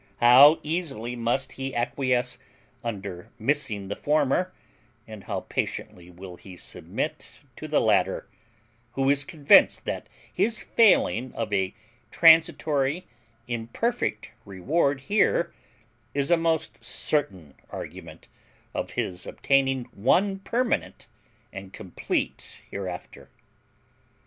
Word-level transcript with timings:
How 0.19 0.59
easily 0.63 1.15
must 1.15 1.51
he 1.51 1.75
acquiesce 1.75 2.39
under 2.83 3.29
missing 3.37 3.87
the 3.87 3.95
former, 3.95 4.51
and 5.07 5.25
how 5.25 5.41
patiently 5.41 6.09
will 6.09 6.37
he 6.37 6.57
submit 6.57 7.29
to 7.57 7.67
the 7.67 7.79
latter, 7.79 8.27
who 8.93 9.11
is 9.11 9.23
convinced 9.23 9.85
that 9.85 10.09
his 10.33 10.63
failing 10.63 11.31
of 11.35 11.53
a 11.53 11.75
transitory 12.09 13.05
imperfect 13.47 14.31
reward 14.43 15.01
here 15.01 15.53
is 16.15 16.31
a 16.31 16.35
most 16.35 16.83
certain 16.83 17.53
argument 17.69 18.27
of 18.73 18.93
his 18.93 19.27
obtaining 19.27 19.83
one 19.93 20.39
permanent 20.39 21.05
and 21.53 21.73
complete 21.73 22.43
hereafter! 22.71 23.29